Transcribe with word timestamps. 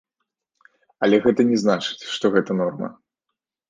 Але 1.05 1.21
гэта 1.27 1.47
не 1.53 1.61
значыць, 1.67 2.09
што 2.17 2.35
гэта 2.39 2.51
норма. 2.67 2.95